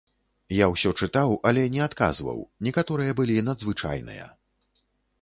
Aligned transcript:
Я 0.59 0.69
ўсё 0.71 0.93
чытаў, 1.05 1.33
але 1.51 1.67
не 1.75 1.85
адказваў, 1.87 2.39
некаторыя 2.71 3.11
былі 3.23 3.39
надзвычайныя. 3.51 4.25